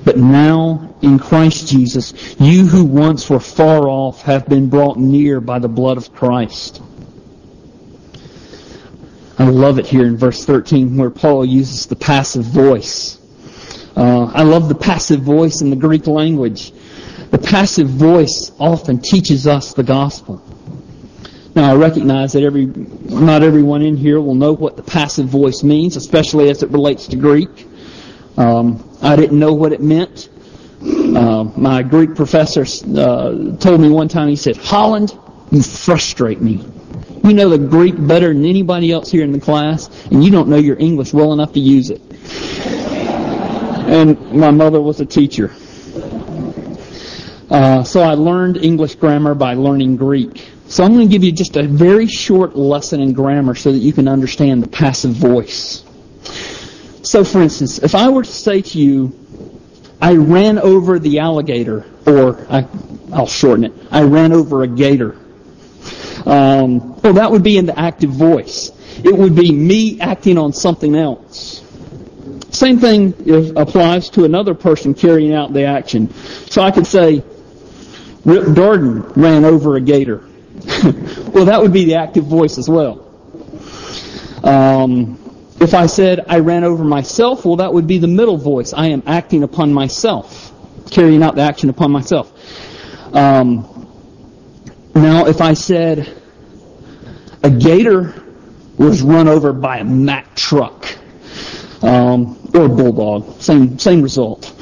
But 0.04 0.18
now, 0.18 0.95
in 1.00 1.18
Christ 1.18 1.68
Jesus, 1.68 2.37
you 2.38 2.66
who 2.66 2.85
once 2.85 3.30
were 3.30 3.40
far 3.40 3.88
off 3.88 4.23
have 4.23 4.47
been 4.47 4.68
brought 4.68 4.99
near 4.99 5.40
by 5.40 5.59
the 5.59 5.68
blood 5.68 5.97
of 5.97 6.12
Christ. 6.14 6.83
I 9.38 9.45
love 9.49 9.78
it 9.78 9.87
here 9.87 10.06
in 10.06 10.16
verse 10.16 10.45
13 10.45 10.97
where 10.97 11.11
Paul 11.11 11.45
uses 11.45 11.87
the 11.87 11.97
passive 11.97 12.45
voice. 12.45 13.18
Uh, 13.97 14.30
I 14.35 14.42
love 14.42 14.68
the 14.68 14.75
passive 14.75 15.21
voice 15.21 15.62
in 15.62 15.71
the 15.71 15.76
Greek 15.76 16.06
language. 16.06 16.73
The 17.30 17.38
passive 17.38 17.88
voice 17.88 18.52
often 18.59 19.00
teaches 19.00 19.47
us 19.47 19.73
the 19.73 19.83
gospel. 19.83 20.42
Now, 21.56 21.72
I 21.72 21.75
recognize 21.75 22.34
that 22.34 22.42
every, 22.42 22.66
not 22.66 23.42
everyone 23.42 23.80
in 23.80 23.96
here 23.96 24.20
will 24.20 24.34
know 24.34 24.52
what 24.52 24.76
the 24.76 24.82
passive 24.82 25.28
voice 25.28 25.62
means, 25.62 25.96
especially 25.96 26.50
as 26.50 26.62
it 26.62 26.68
relates 26.68 27.06
to 27.06 27.16
Greek. 27.16 27.48
Um, 28.36 28.86
I 29.00 29.16
didn't 29.16 29.38
know 29.38 29.54
what 29.54 29.72
it 29.72 29.80
meant. 29.80 30.28
Uh, 30.82 31.44
my 31.56 31.82
Greek 31.82 32.14
professor 32.14 32.66
uh, 32.94 33.56
told 33.56 33.80
me 33.80 33.88
one 33.88 34.06
time, 34.06 34.28
he 34.28 34.36
said, 34.36 34.58
Holland, 34.58 35.18
you 35.50 35.62
frustrate 35.62 36.42
me. 36.42 36.62
You 37.25 37.32
know 37.32 37.48
the 37.48 37.56
Greek 37.56 37.94
better 38.06 38.34
than 38.34 38.44
anybody 38.44 38.92
else 38.92 39.10
here 39.10 39.25
in 39.25 39.32
the 39.32 39.40
class, 39.40 39.88
and 40.10 40.22
you 40.22 40.30
don't 40.30 40.48
know 40.48 40.58
your 40.58 40.78
English 40.78 41.14
well 41.14 41.32
enough 41.32 41.54
to 41.54 41.60
use 41.60 41.88
it. 41.88 42.02
And 43.88 44.30
my 44.30 44.50
mother 44.50 44.82
was 44.82 45.00
a 45.00 45.06
teacher. 45.06 45.54
Uh, 47.48 47.82
so 47.82 48.02
I 48.02 48.12
learned 48.12 48.58
English 48.58 48.96
grammar 48.96 49.34
by 49.34 49.54
learning 49.54 49.96
Greek. 49.96 50.50
So 50.68 50.82
I'm 50.82 50.94
going 50.94 51.06
to 51.06 51.12
give 51.12 51.23
you 51.23 51.30
just 51.30 51.56
a 51.56 51.62
very 51.62 52.08
short 52.08 52.56
lesson 52.56 53.00
in 53.00 53.12
grammar 53.12 53.54
so 53.54 53.70
that 53.70 53.78
you 53.78 53.92
can 53.92 54.08
understand 54.08 54.62
the 54.62 54.68
passive 54.68 55.12
voice. 55.12 55.85
So, 57.02 57.23
for 57.23 57.40
instance, 57.40 57.78
if 57.78 57.94
I 57.94 58.08
were 58.08 58.25
to 58.25 58.30
say 58.30 58.62
to 58.62 58.78
you, 58.78 59.16
I 60.00 60.16
ran 60.16 60.58
over 60.58 60.99
the 60.99 61.20
alligator, 61.20 61.87
or 62.04 62.44
I, 62.50 62.66
will 63.08 63.28
shorten 63.28 63.64
it, 63.64 63.73
I 63.92 64.02
ran 64.02 64.32
over 64.32 64.64
a 64.64 64.66
gator. 64.66 65.16
Um, 66.26 67.00
well, 67.00 67.12
that 67.12 67.30
would 67.30 67.44
be 67.44 67.58
in 67.58 67.66
the 67.66 67.78
active 67.78 68.11
voice. 68.11 68.73
It 69.04 69.16
would 69.16 69.37
be 69.37 69.52
me 69.52 70.00
acting 70.00 70.37
on 70.37 70.52
something 70.52 70.96
else. 70.96 71.62
Same 72.50 72.80
thing 72.80 73.14
applies 73.56 74.11
to 74.11 74.25
another 74.25 74.54
person 74.54 74.94
carrying 74.94 75.32
out 75.32 75.52
the 75.52 75.64
action. 75.64 76.12
So 76.50 76.62
I 76.62 76.73
could 76.73 76.87
say, 76.87 77.23
Rip 78.25 78.44
Darden 78.46 79.16
ran 79.16 79.44
over 79.44 79.76
a 79.76 79.80
gator. 79.80 80.25
well, 81.32 81.44
that 81.44 81.61
would 81.62 81.73
be 81.73 81.85
the 81.85 81.94
active 81.94 82.25
voice 82.25 82.58
as 82.58 82.68
well. 82.68 83.02
Um, 84.42 85.18
if 85.61 85.75
I 85.75 85.87
said 85.87 86.25
I 86.28 86.40
ran 86.40 86.64
over 86.64 86.85
myself, 86.85 87.44
well, 87.44 87.56
that 87.56 87.73
would 87.73 87.87
be 87.87 87.99
the 87.99 88.08
middle 88.08 88.37
voice. 88.37 88.73
I 88.73 88.88
am 88.88 89.02
acting 89.06 89.42
upon 89.42 89.73
myself, 89.73 90.52
carrying 90.90 91.23
out 91.23 91.35
the 91.37 91.42
action 91.42 91.70
upon 91.70 91.90
myself. 91.92 92.32
Um, 93.14 93.88
now, 94.94 95.26
if 95.26 95.40
I 95.40 95.54
said 95.54 96.20
a 97.42 97.50
gator 97.50 98.14
was 98.76 99.02
run 99.02 99.28
over 99.28 99.52
by 99.52 99.78
a 99.78 99.85
Mack 99.85 100.35
truck 100.35 100.87
um, 101.82 102.50
or 102.52 102.64
a 102.64 102.68
bulldog, 102.68 103.40
same 103.40 103.78
same 103.78 104.02
result. 104.02 104.52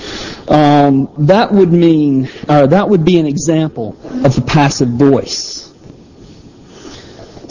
Um, 0.49 1.11
that 1.26 1.52
would 1.52 1.73
mean, 1.73 2.28
uh, 2.49 2.66
that 2.66 2.88
would 2.88 3.04
be 3.04 3.18
an 3.18 3.26
example 3.26 3.96
of 4.25 4.34
the 4.34 4.42
passive 4.42 4.90
voice. 4.90 5.73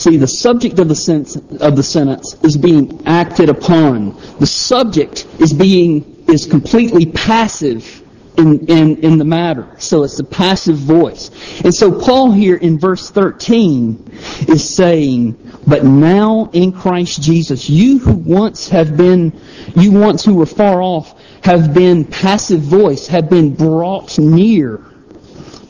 See, 0.03 0.17
the 0.17 0.27
subject 0.27 0.79
of 0.79 0.89
the, 0.89 0.95
sentence, 0.95 1.38
of 1.62 1.77
the 1.77 1.81
sentence 1.81 2.36
is 2.43 2.57
being 2.57 3.07
acted 3.07 3.48
upon. 3.48 4.19
The 4.38 4.45
subject 4.45 5.25
is 5.39 5.53
being 5.53 6.25
is 6.27 6.45
completely 6.45 7.05
passive 7.05 8.03
in, 8.38 8.67
in, 8.67 8.98
in 8.98 9.17
the 9.17 9.24
matter. 9.24 9.65
So 9.79 10.03
it's 10.03 10.19
a 10.19 10.25
passive 10.25 10.75
voice. 10.75 11.31
And 11.63 11.74
so 11.74 11.98
Paul 12.01 12.33
here 12.33 12.57
in 12.57 12.77
verse 12.77 13.12
13 13.12 14.12
is 14.50 14.75
saying, 14.75 15.38
But 15.65 15.86
now 15.86 16.50
in 16.51 16.74
Christ 16.74 17.22
Jesus, 17.22 17.69
you 17.69 18.00
who 18.00 18.12
once 18.12 18.67
have 18.67 18.98
been, 18.98 19.39
you 19.74 19.91
once 19.93 20.25
who 20.25 20.36
were 20.36 20.45
far 20.45 20.81
off, 20.81 21.17
have 21.45 21.74
been 21.74 22.03
passive 22.03 22.60
voice, 22.60 23.07
have 23.07 23.29
been 23.29 23.55
brought 23.55 24.19
near 24.19 24.83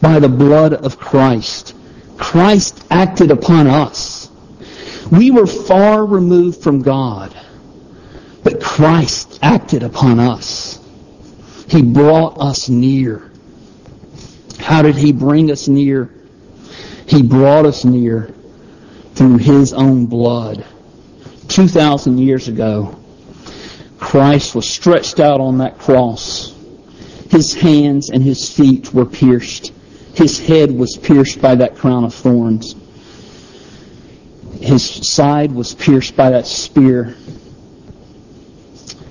by 0.02 0.18
the 0.18 0.28
blood 0.28 0.74
of 0.74 0.98
Christ. 0.98 1.76
Christ 2.18 2.84
acted 2.90 3.30
upon 3.30 3.68
us. 3.68 4.23
We 5.14 5.30
were 5.30 5.46
far 5.46 6.04
removed 6.08 6.64
from 6.64 6.82
God, 6.82 7.38
but 8.44 8.60
Christ 8.60 9.38
acted 9.44 9.84
upon 9.84 10.20
us. 10.20 10.80
He 11.68 11.84
brought 11.84 12.40
us 12.40 12.68
near. 12.68 13.30
How 14.58 14.82
did 14.82 14.96
He 14.96 15.12
bring 15.12 15.52
us 15.52 15.68
near? 15.68 16.10
He 17.06 17.22
brought 17.22 17.68
us 17.68 17.86
near 17.86 18.34
through 19.14 19.38
His 19.38 19.72
own 19.72 20.08
blood. 20.08 20.66
2,000 21.48 22.18
years 22.18 22.48
ago, 22.48 23.00
Christ 24.00 24.56
was 24.56 24.68
stretched 24.68 25.20
out 25.20 25.40
on 25.40 25.60
that 25.60 25.78
cross. 25.78 26.56
His 27.30 27.54
hands 27.54 28.10
and 28.10 28.24
His 28.24 28.50
feet 28.50 28.92
were 28.96 29.06
pierced. 29.06 29.74
His 30.16 30.40
head 30.40 30.72
was 30.72 30.98
pierced 30.98 31.40
by 31.40 31.54
that 31.54 31.76
crown 31.76 32.04
of 32.04 32.16
thorns. 32.16 32.74
His 34.64 34.84
side 34.86 35.52
was 35.52 35.74
pierced 35.74 36.16
by 36.16 36.30
that 36.30 36.48
spear. 36.48 37.16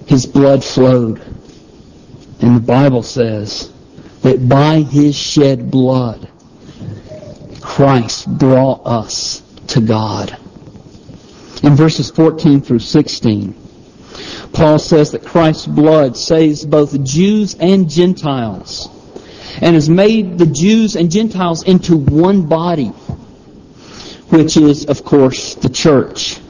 His 0.07 0.25
blood 0.25 0.65
flowed. 0.65 1.21
And 2.41 2.57
the 2.57 2.61
Bible 2.61 3.03
says 3.03 3.71
that 4.23 4.49
by 4.49 4.81
His 4.81 5.15
shed 5.15 5.71
blood, 5.71 6.27
Christ 7.61 8.27
brought 8.39 8.87
us 8.87 9.43
to 9.69 9.83
God. 9.83 10.35
In 11.63 11.77
verses 11.77 12.11
14 12.11 12.63
through 12.63 12.79
16, 12.79 13.55
Paul 14.55 14.79
says 14.79 15.11
that 15.11 15.23
Christ's 15.23 15.67
blood 15.67 16.17
saves 16.17 16.65
both 16.65 17.05
Jews 17.05 17.57
and 17.61 17.91
Gentiles 17.91 18.89
and 19.61 19.75
has 19.75 19.91
made 19.91 20.39
the 20.39 20.47
Jews 20.47 20.97
and 20.97 21.11
Gentiles 21.11 21.63
into 21.63 21.97
one 21.97 22.47
body, 22.47 22.91
which 24.33 24.57
is, 24.57 24.87
of 24.87 25.05
course, 25.05 25.55
the 25.57 25.69
church. 25.69 26.41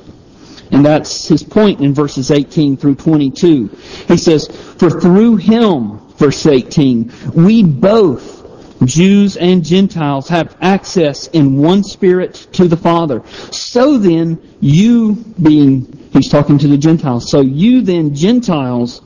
And 0.71 0.87
that's 0.87 1.27
his 1.27 1.43
point 1.43 1.81
in 1.81 1.93
verses 1.93 2.31
18 2.31 2.77
through 2.77 2.95
22. 2.95 3.67
He 4.07 4.17
says, 4.17 4.47
For 4.47 4.89
through 4.89 5.37
him, 5.37 5.99
verse 6.17 6.47
18, 6.47 7.13
we 7.35 7.65
both, 7.65 8.41
Jews 8.85 9.37
and 9.37 9.65
Gentiles, 9.65 10.29
have 10.29 10.57
access 10.61 11.27
in 11.27 11.59
one 11.59 11.83
spirit 11.83 12.35
to 12.53 12.69
the 12.69 12.77
Father. 12.77 13.23
So 13.51 13.99
then, 13.99 14.41
you 14.61 15.17
being, 15.43 16.09
he's 16.13 16.29
talking 16.29 16.59
to 16.59 16.69
the 16.69 16.79
Gentiles, 16.79 17.31
so 17.31 17.41
you 17.41 17.83
then, 17.83 18.15
Gentiles, 18.15 19.03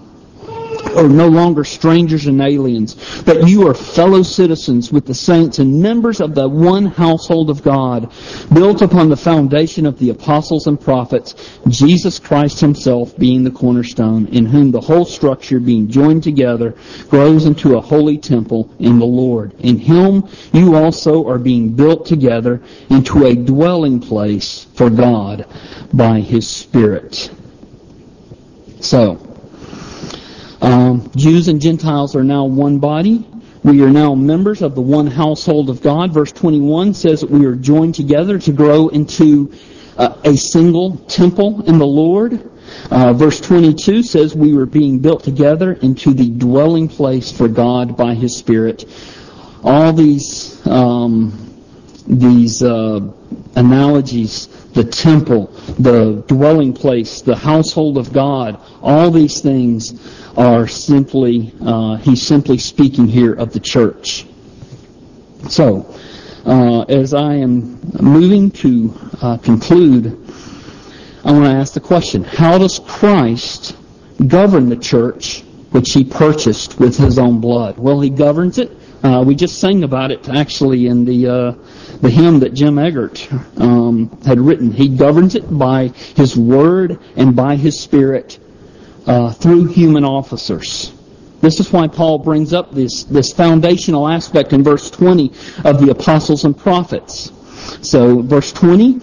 are 0.97 1.09
no 1.09 1.29
longer 1.29 1.65
strangers 1.65 2.27
and 2.27 2.41
aliens, 2.41 3.23
but 3.23 3.49
you 3.49 3.67
are 3.69 3.75
fellow 3.75 4.23
citizens 4.23 4.91
with 4.91 5.07
the 5.07 5.15
saints 5.15 5.59
and 5.59 5.81
members 5.81 6.21
of 6.21 6.35
the 6.35 6.49
one 6.49 6.87
household 6.87 7.51
of 7.51 7.63
God, 7.63 8.13
built 8.53 8.83
upon 8.83 9.09
the 9.09 9.17
foundation 9.17 9.87
of 9.87 9.99
the 9.99 10.11
apostles 10.11 10.67
and 10.67 10.81
prophets, 10.81 11.59
Jesus 11.69 12.19
Christ 12.19 12.61
himself 12.61 13.17
being 13.17 13.45
the 13.45 13.51
cornerstone, 13.51 14.27
in 14.29 14.47
whom 14.47 14.71
the 14.71 14.81
whole 14.81 15.05
structure 15.05 15.61
being 15.61 15.89
joined 15.89 16.23
together 16.23 16.75
grows 17.09 17.47
into 17.47 17.77
a 17.77 17.81
holy 17.81 18.19
temple 18.19 18.71
in 18.79 18.99
the 18.99 19.07
Lord. 19.07 19.55
In 19.61 19.79
him 19.79 20.27
you 20.53 20.75
also 20.77 21.27
are 21.29 21.39
being 21.39 21.75
built 21.75 22.07
together 22.07 22.63
into 22.91 23.27
a 23.27 23.35
dwelling 23.35 24.01
place 24.01 24.67
for 24.75 24.91
God 24.91 25.47
by 25.93 26.21
his 26.21 26.47
Spirit. 26.47 27.31
So, 28.81 29.26
um, 30.63 31.11
Jews 31.15 31.49
and 31.49 31.61
Gentiles 31.61 32.17
are 32.17 32.25
now 32.25 32.45
one 32.45 32.79
body. 32.79 33.27
We 33.63 33.83
are 33.83 33.91
now 33.91 34.15
members 34.15 34.63
of 34.63 34.75
the 34.75 34.81
one 34.81 35.07
household 35.07 35.71
of 35.71 35.83
God. 35.83 36.13
Verse 36.13 36.33
21 36.33 36.95
says 36.95 37.21
that 37.21 37.31
we 37.31 37.47
are 37.47 37.55
joined 37.55 37.95
together 37.95 38.39
to 38.39 38.53
grow 38.53 38.89
into 38.89 39.53
uh, 39.97 40.17
a 40.25 40.37
single 40.37 40.97
temple 40.97 41.65
in 41.67 41.79
the 41.79 41.87
Lord. 41.87 42.51
Uh, 42.91 43.13
verse 43.13 43.41
22 43.41 44.03
says 44.03 44.35
we 44.35 44.55
were 44.55 44.67
being 44.67 44.99
built 44.99 45.25
together 45.25 45.73
into 45.73 46.13
the 46.13 46.31
dwelling 46.31 46.89
place 46.89 47.33
for 47.33 47.49
God 47.49 47.97
by 47.97 48.15
His 48.15 48.37
Spirit. 48.37 48.85
All 49.63 49.93
these 49.93 50.65
um, 50.67 51.46
these 52.07 52.63
uh, 52.63 53.01
analogies, 53.57 54.47
the 54.73 54.85
temple, 54.85 55.47
the 55.79 56.25
dwelling 56.27 56.73
place, 56.73 57.21
the 57.21 57.37
household 57.37 57.99
of 57.99 58.13
God, 58.13 58.61
all 58.83 59.11
these 59.11 59.41
things 59.41 59.95
are 60.37 60.69
simply, 60.69 61.53
uh, 61.63 61.97
he's 61.97 62.23
simply 62.23 62.59
speaking 62.59 63.09
here 63.09 63.33
of 63.33 63.53
the 63.53 63.61
church. 63.61 64.27
So, 65.49 65.95
uh, 66.45 66.83
as 66.83 67.15
I 67.15 67.35
am 67.35 67.81
moving 68.01 68.51
to 68.53 68.95
uh, 69.21 69.39
conclude, 69.39 70.07
I 71.25 71.33
want 71.33 71.45
to 71.45 71.51
ask 71.51 71.73
the 71.73 71.81
question, 71.81 72.23
how 72.23 72.59
does 72.59 72.79
Christ 72.79 73.77
govern 74.27 74.69
the 74.69 74.77
church 74.77 75.43
which 75.71 75.93
he 75.93 76.05
purchased 76.05 76.79
with 76.79 76.97
his 76.97 77.19
own 77.19 77.41
blood? 77.41 77.79
Well, 77.79 78.01
he 78.01 78.11
governs 78.11 78.59
it. 78.59 78.71
Uh, 79.07 79.23
we 79.23 79.37
just 79.37 79.61
sang 79.61 79.85
about 79.85 80.11
it 80.11 80.29
actually 80.29 80.89
in 80.89 81.05
the 81.05 81.29
uh, 81.29 81.53
the 82.01 82.11
hymn 82.11 82.41
that 82.41 82.55
Jim 82.55 82.77
Eggert 82.77 83.29
um, 83.57 84.11
had 84.27 84.41
written. 84.41 84.73
He 84.73 84.89
governs 84.89 85.37
it 85.37 85.45
by 85.57 85.93
his 86.17 86.37
word 86.37 86.99
and 87.15 87.37
by 87.37 87.55
his 87.55 87.79
spirit 87.79 88.41
uh, 89.07 89.33
through 89.33 89.67
human 89.67 90.05
officers. 90.05 90.93
This 91.41 91.61
is 91.61 91.73
why 91.73 91.87
Paul 91.87 92.19
brings 92.19 92.53
up 92.53 92.73
this, 92.75 93.05
this 93.05 93.33
foundational 93.33 94.09
aspect 94.09 94.53
in 94.53 94.65
verse 94.65 94.91
20 94.91 95.31
of 95.65 95.81
the 95.81 95.91
apostles 95.93 96.45
and 96.45 96.59
prophets. 96.59 97.31
So, 97.83 98.23
verse 98.23 98.53
20, 98.53 99.01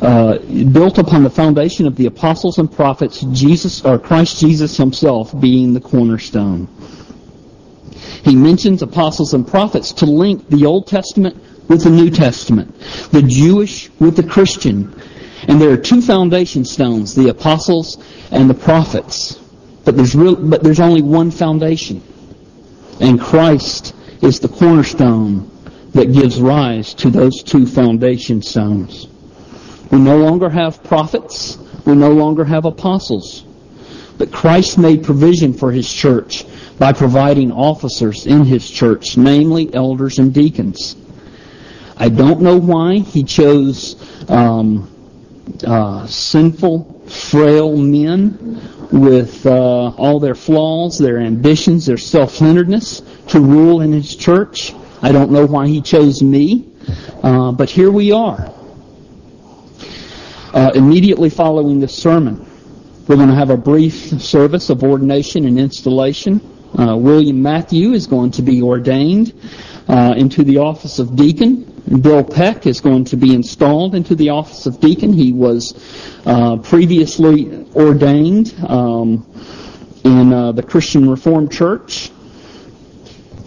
uh, 0.00 0.38
built 0.70 0.98
upon 0.98 1.24
the 1.24 1.30
foundation 1.30 1.88
of 1.88 1.96
the 1.96 2.06
apostles 2.06 2.58
and 2.58 2.70
prophets, 2.70 3.22
Jesus 3.32 3.84
or 3.84 3.98
Christ 3.98 4.38
Jesus 4.38 4.76
himself 4.76 5.38
being 5.40 5.74
the 5.74 5.80
cornerstone. 5.80 6.68
He 8.24 8.36
mentions 8.36 8.82
apostles 8.82 9.34
and 9.34 9.46
prophets 9.46 9.92
to 9.94 10.06
link 10.06 10.48
the 10.48 10.66
Old 10.66 10.86
Testament 10.86 11.36
with 11.68 11.84
the 11.84 11.90
New 11.90 12.10
Testament, 12.10 12.78
the 13.12 13.22
Jewish 13.22 13.90
with 13.98 14.16
the 14.16 14.22
Christian. 14.22 14.94
And 15.48 15.60
there 15.60 15.70
are 15.70 15.76
two 15.76 16.02
foundation 16.02 16.64
stones, 16.64 17.14
the 17.14 17.28
apostles 17.28 18.02
and 18.30 18.50
the 18.50 18.54
prophets. 18.54 19.38
But 19.84 19.96
there's, 19.96 20.14
real, 20.14 20.36
but 20.36 20.62
there's 20.62 20.80
only 20.80 21.02
one 21.02 21.30
foundation. 21.30 22.02
And 23.00 23.18
Christ 23.18 23.94
is 24.20 24.40
the 24.40 24.48
cornerstone 24.48 25.50
that 25.92 26.12
gives 26.12 26.40
rise 26.40 26.92
to 26.94 27.10
those 27.10 27.42
two 27.42 27.66
foundation 27.66 28.42
stones. 28.42 29.08
We 29.90 29.98
no 29.98 30.18
longer 30.18 30.50
have 30.50 30.84
prophets. 30.84 31.56
We 31.86 31.94
no 31.94 32.12
longer 32.12 32.44
have 32.44 32.64
apostles. 32.64 33.44
But 34.20 34.32
Christ 34.32 34.76
made 34.76 35.02
provision 35.02 35.54
for 35.54 35.72
his 35.72 35.90
church 35.90 36.44
by 36.78 36.92
providing 36.92 37.50
officers 37.50 38.26
in 38.26 38.44
his 38.44 38.70
church, 38.70 39.16
namely 39.16 39.72
elders 39.72 40.18
and 40.18 40.34
deacons. 40.34 40.94
I 41.96 42.10
don't 42.10 42.42
know 42.42 42.58
why 42.58 42.98
he 42.98 43.24
chose 43.24 43.96
um, 44.28 44.90
uh, 45.66 46.06
sinful, 46.06 47.00
frail 47.08 47.74
men 47.78 48.60
with 48.92 49.46
uh, 49.46 49.88
all 49.96 50.20
their 50.20 50.34
flaws, 50.34 50.98
their 50.98 51.18
ambitions, 51.18 51.86
their 51.86 51.96
self-centeredness 51.96 53.00
to 53.28 53.40
rule 53.40 53.80
in 53.80 53.90
his 53.90 54.14
church. 54.14 54.74
I 55.00 55.12
don't 55.12 55.30
know 55.30 55.46
why 55.46 55.66
he 55.66 55.80
chose 55.80 56.22
me, 56.22 56.68
uh, 57.22 57.52
but 57.52 57.70
here 57.70 57.90
we 57.90 58.12
are. 58.12 58.52
Uh, 60.52 60.72
immediately 60.74 61.30
following 61.30 61.80
this 61.80 61.96
sermon, 61.96 62.49
we're 63.10 63.16
going 63.16 63.28
to 63.28 63.34
have 63.34 63.50
a 63.50 63.56
brief 63.56 64.22
service 64.22 64.70
of 64.70 64.84
ordination 64.84 65.44
and 65.44 65.58
installation. 65.58 66.40
Uh, 66.78 66.96
William 66.96 67.42
Matthew 67.42 67.90
is 67.90 68.06
going 68.06 68.30
to 68.30 68.40
be 68.40 68.62
ordained 68.62 69.34
uh, 69.88 70.14
into 70.16 70.44
the 70.44 70.58
office 70.58 71.00
of 71.00 71.16
deacon. 71.16 71.64
Bill 72.02 72.22
Peck 72.22 72.68
is 72.68 72.80
going 72.80 73.06
to 73.06 73.16
be 73.16 73.34
installed 73.34 73.96
into 73.96 74.14
the 74.14 74.28
office 74.28 74.66
of 74.66 74.78
deacon. 74.78 75.12
He 75.12 75.32
was 75.32 75.74
uh, 76.24 76.58
previously 76.58 77.66
ordained 77.74 78.54
um, 78.68 79.26
in 80.04 80.32
uh, 80.32 80.52
the 80.52 80.62
Christian 80.62 81.10
Reformed 81.10 81.50
Church. 81.50 82.12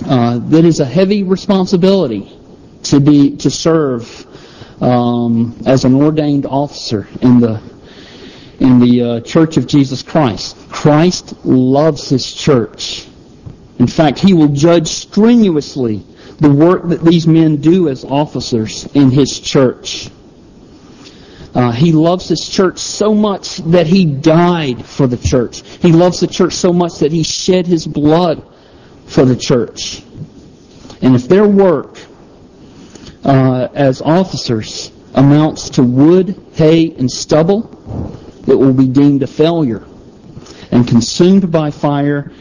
Uh, 0.06 0.40
that 0.40 0.66
is 0.66 0.82
a 0.82 0.86
heavy 0.86 1.24
responsibility 1.24 2.38
to 2.84 3.00
be 3.00 3.38
to 3.38 3.50
serve 3.50 4.28
um, 4.82 5.58
as 5.66 5.86
an 5.86 5.96
ordained 5.96 6.46
officer 6.46 7.08
in 7.22 7.40
the 7.40 7.62
in 8.64 8.80
the 8.80 9.02
uh, 9.04 9.20
Church 9.22 9.58
of 9.58 9.68
Jesus 9.68 10.02
Christ. 10.02 10.58
Christ 10.70 11.46
loves 11.46 12.10
His 12.10 12.34
church. 12.34 13.08
In 13.80 13.88
fact, 13.88 14.20
he 14.20 14.34
will 14.34 14.48
judge 14.48 14.88
strenuously 14.88 16.06
the 16.40 16.50
work 16.50 16.88
that 16.88 17.04
these 17.04 17.28
men 17.28 17.58
do 17.58 17.90
as 17.90 18.06
officers 18.06 18.86
in 18.94 19.12
his 19.12 19.40
church. 19.40 20.10
Uh, 21.54 21.72
he 21.72 21.92
loves 21.92 22.28
his 22.28 22.48
church 22.48 22.80
so 22.80 23.14
much 23.14 23.58
that 23.58 23.86
he 23.86 24.06
died 24.06 24.86
for 24.86 25.06
the 25.06 25.18
church. 25.18 25.62
He 25.82 25.92
loves 25.92 26.20
the 26.20 26.28
church 26.28 26.54
so 26.54 26.74
much 26.74 27.00
that 27.00 27.12
he 27.12 27.24
shed 27.24 27.68
his 27.68 27.86
blood 27.86 28.44
for 29.06 29.26
the 29.26 29.36
church. 29.36 30.02
And 31.02 31.16
if 31.16 31.28
their 31.28 31.48
work 31.48 32.00
uh, 33.24 33.68
as 33.74 34.02
officers 34.02 34.92
amounts 35.14 35.70
to 35.72 35.84
wood, 35.84 36.42
hay, 36.54 36.96
and 36.96 37.12
stubble, 37.12 37.70
it 38.48 38.56
will 38.56 38.74
be 38.74 38.88
deemed 38.88 39.24
a 39.24 39.28
failure 39.28 39.86
and 40.72 40.88
consumed 40.88 41.52
by 41.52 41.72
fire, 41.72 42.32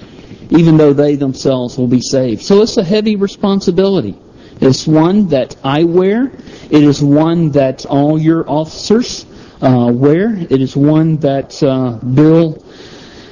even 0.50 0.76
though 0.76 0.92
they 0.92 1.16
themselves 1.16 1.76
will 1.78 1.86
be 1.86 2.00
saved. 2.00 2.42
So 2.42 2.62
it's 2.62 2.76
a 2.76 2.84
heavy 2.84 3.16
responsibility. 3.16 4.16
It's 4.60 4.86
one 4.86 5.28
that 5.28 5.56
I 5.64 5.84
wear. 5.84 6.32
It 6.70 6.82
is 6.82 7.02
one 7.02 7.50
that 7.50 7.84
all 7.86 8.18
your 8.18 8.48
officers 8.48 9.26
uh, 9.60 9.90
wear. 9.92 10.34
It 10.34 10.62
is 10.62 10.76
one 10.76 11.16
that 11.18 11.62
uh, 11.62 11.98
Bill 11.98 12.64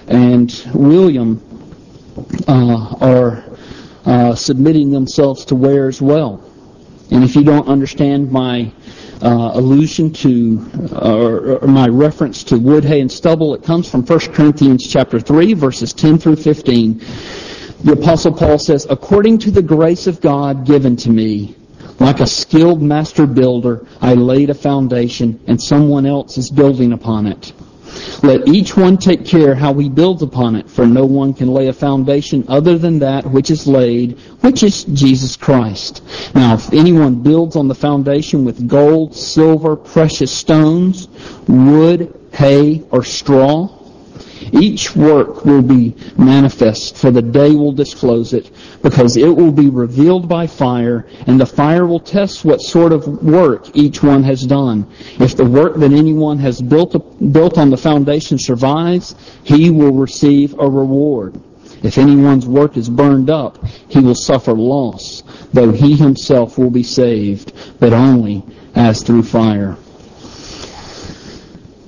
and 0.08 0.52
William 0.74 1.40
uh, 2.48 2.96
are 3.00 3.44
uh, 4.04 4.34
submitting 4.34 4.90
themselves 4.90 5.44
to 5.46 5.54
wear 5.54 5.88
as 5.88 6.02
well. 6.02 6.44
And 7.10 7.24
if 7.24 7.34
you 7.34 7.44
don't 7.44 7.68
understand 7.68 8.30
my 8.30 8.72
uh, 9.22 9.52
allusion 9.54 10.12
to, 10.12 10.70
or, 10.92 11.58
or, 11.58 11.66
my 11.66 11.88
reference 11.88 12.42
to 12.44 12.58
wood, 12.58 12.84
hay, 12.84 13.00
and 13.00 13.10
stubble, 13.10 13.54
it 13.54 13.62
comes 13.62 13.90
from 13.90 14.04
1 14.04 14.18
Corinthians 14.32 14.86
chapter 14.86 15.20
3, 15.20 15.52
verses 15.54 15.92
10 15.92 16.18
through 16.18 16.36
15. 16.36 16.98
The 17.84 17.92
Apostle 17.92 18.32
Paul 18.32 18.58
says, 18.58 18.86
According 18.88 19.38
to 19.38 19.50
the 19.50 19.62
grace 19.62 20.06
of 20.06 20.20
God 20.20 20.66
given 20.66 20.96
to 20.96 21.10
me, 21.10 21.54
like 21.98 22.20
a 22.20 22.26
skilled 22.26 22.82
master 22.82 23.26
builder, 23.26 23.86
I 24.00 24.14
laid 24.14 24.48
a 24.48 24.54
foundation, 24.54 25.40
and 25.46 25.62
someone 25.62 26.06
else 26.06 26.38
is 26.38 26.50
building 26.50 26.92
upon 26.92 27.26
it. 27.26 27.52
Let 28.22 28.48
each 28.48 28.76
one 28.76 28.96
take 28.96 29.24
care 29.24 29.54
how 29.54 29.74
he 29.74 29.88
builds 29.88 30.22
upon 30.22 30.56
it, 30.56 30.68
for 30.68 30.86
no 30.86 31.04
one 31.04 31.34
can 31.34 31.48
lay 31.48 31.68
a 31.68 31.72
foundation 31.72 32.44
other 32.48 32.78
than 32.78 32.98
that 33.00 33.26
which 33.26 33.50
is 33.50 33.66
laid, 33.66 34.18
which 34.40 34.62
is 34.62 34.84
Jesus 34.84 35.36
Christ. 35.36 36.02
Now, 36.34 36.54
if 36.54 36.72
anyone 36.72 37.22
builds 37.22 37.56
on 37.56 37.68
the 37.68 37.74
foundation 37.74 38.44
with 38.44 38.68
gold, 38.68 39.14
silver, 39.14 39.76
precious 39.76 40.30
stones, 40.30 41.08
wood, 41.48 42.14
hay, 42.32 42.82
or 42.90 43.04
straw, 43.04 43.79
each 44.52 44.96
work 44.96 45.44
will 45.44 45.62
be 45.62 45.94
manifest, 46.16 46.96
for 46.96 47.10
the 47.10 47.22
day 47.22 47.54
will 47.54 47.72
disclose 47.72 48.32
it, 48.32 48.50
because 48.82 49.16
it 49.16 49.28
will 49.28 49.52
be 49.52 49.68
revealed 49.68 50.28
by 50.28 50.46
fire, 50.46 51.06
and 51.26 51.40
the 51.40 51.46
fire 51.46 51.86
will 51.86 52.00
test 52.00 52.44
what 52.44 52.60
sort 52.60 52.92
of 52.92 53.06
work 53.22 53.66
each 53.74 54.02
one 54.02 54.22
has 54.22 54.42
done. 54.42 54.86
If 55.18 55.36
the 55.36 55.44
work 55.44 55.76
that 55.76 55.92
anyone 55.92 56.38
has 56.38 56.60
built, 56.60 56.92
built 57.32 57.58
on 57.58 57.70
the 57.70 57.76
foundation 57.76 58.38
survives, 58.38 59.14
he 59.44 59.70
will 59.70 59.92
receive 59.92 60.54
a 60.58 60.68
reward. 60.68 61.40
If 61.82 61.96
anyone's 61.96 62.46
work 62.46 62.76
is 62.76 62.90
burned 62.90 63.30
up, 63.30 63.64
he 63.88 64.00
will 64.00 64.14
suffer 64.14 64.52
loss, 64.52 65.22
though 65.52 65.72
he 65.72 65.96
himself 65.96 66.58
will 66.58 66.70
be 66.70 66.82
saved, 66.82 67.52
but 67.80 67.92
only 67.92 68.44
as 68.74 69.02
through 69.02 69.22
fire. 69.22 69.76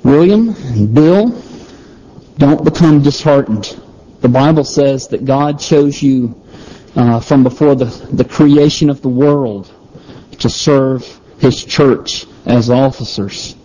William 0.03 0.55
Bill, 0.93 1.31
don't 2.39 2.65
become 2.65 3.03
disheartened. 3.03 3.79
The 4.21 4.29
Bible 4.29 4.65
says 4.65 5.09
that 5.09 5.25
God 5.25 5.59
chose 5.59 6.03
you 6.03 6.41
uh, 6.95 7.21
from 7.21 7.43
before 7.43 7.75
the, 7.75 7.87
the 8.13 8.25
creation 8.25 8.91
of 8.91 9.03
the 9.03 9.09
world 9.09 9.73
to 10.39 10.49
serve 10.49 11.21
His 11.39 11.65
church 11.65 12.27
as 12.47 12.71
officers. 12.71 13.57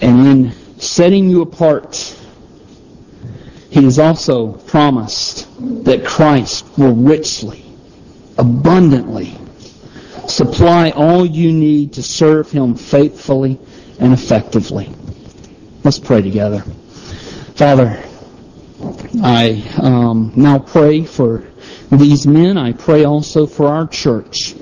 And 0.00 0.26
in 0.26 0.52
setting 0.78 1.28
you 1.28 1.42
apart, 1.42 2.16
He 3.70 3.84
has 3.84 3.98
also 3.98 4.52
promised 4.52 5.46
that 5.84 6.04
Christ 6.04 6.66
will 6.78 6.94
richly, 6.94 7.64
abundantly 8.38 9.36
supply 10.26 10.90
all 10.90 11.26
you 11.26 11.52
need 11.52 11.94
to 11.94 12.02
serve 12.02 12.50
Him 12.50 12.74
faithfully 12.74 13.58
and 13.98 14.12
effectively. 14.12 14.90
Let's 15.82 15.98
pray 15.98 16.20
together. 16.20 16.60
Father, 17.54 18.04
I 19.22 19.66
um, 19.80 20.30
now 20.36 20.58
pray 20.58 21.04
for 21.04 21.46
these 21.90 22.26
men. 22.26 22.58
I 22.58 22.72
pray 22.72 23.04
also 23.04 23.46
for 23.46 23.66
our 23.68 23.86
church. 23.86 24.54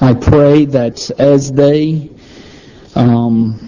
I 0.00 0.14
pray 0.14 0.66
that 0.66 1.10
as 1.18 1.50
they 1.50 2.10
um, 2.94 3.58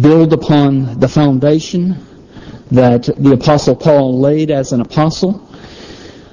build 0.00 0.32
upon 0.32 0.98
the 0.98 1.08
foundation 1.08 2.02
that 2.70 3.02
the 3.04 3.32
Apostle 3.32 3.76
Paul 3.76 4.18
laid 4.18 4.50
as 4.50 4.72
an 4.72 4.80
apostle, 4.80 5.46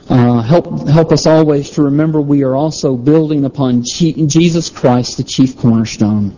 uh, 0.08 0.42
help 0.42 0.88
help 0.88 1.12
us 1.12 1.26
always 1.26 1.70
to 1.72 1.84
remember 1.84 2.22
we 2.22 2.44
are 2.44 2.56
also 2.56 2.96
building 2.96 3.44
upon 3.44 3.84
Jesus 3.84 4.70
Christ, 4.70 5.18
the 5.18 5.24
chief 5.26 5.58
cornerstone. 5.58 6.38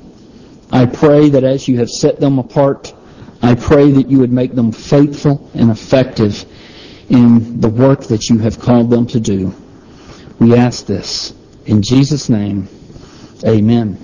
I 0.71 0.87
pray 0.87 1.29
that 1.29 1.43
as 1.43 1.67
you 1.67 1.77
have 1.77 1.89
set 1.91 2.19
them 2.19 2.39
apart 2.39 2.95
I 3.43 3.55
pray 3.55 3.91
that 3.91 4.09
you 4.09 4.19
would 4.19 4.31
make 4.31 4.55
them 4.55 4.71
faithful 4.71 5.51
and 5.53 5.69
effective 5.69 6.45
in 7.09 7.59
the 7.59 7.69
work 7.69 8.05
that 8.05 8.29
you 8.29 8.39
have 8.39 8.57
called 8.57 8.89
them 8.89 9.05
to 9.07 9.19
do. 9.19 9.53
We 10.39 10.55
ask 10.55 10.85
this 10.85 11.33
in 11.65 11.81
Jesus' 11.81 12.29
name. 12.29 12.69
Amen. 13.45 14.03